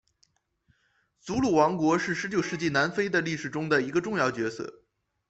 [1.19, 4.81] 祖鲁王国是十九世纪南非的历史中的一个重要角色。